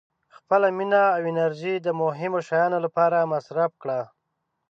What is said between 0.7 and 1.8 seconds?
مینه او انرژي